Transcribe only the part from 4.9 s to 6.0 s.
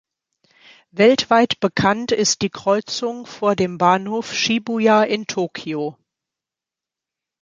in Tokio.